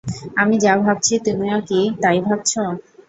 আমি 0.37 0.55
যা 0.59 0.73
ভাবছি 0.79 1.13
তুমিও 1.25 1.57
কি 1.67 1.79
তাই 2.01 2.17
ভাবছ? 2.27 2.51